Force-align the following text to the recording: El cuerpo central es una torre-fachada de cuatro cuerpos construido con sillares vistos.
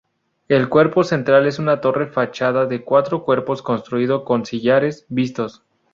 El 0.47 0.67
cuerpo 0.67 1.03
central 1.03 1.45
es 1.45 1.59
una 1.59 1.79
torre-fachada 1.79 2.65
de 2.65 2.83
cuatro 2.83 3.23
cuerpos 3.23 3.61
construido 3.61 4.25
con 4.25 4.47
sillares 4.47 5.05
vistos. 5.09 5.61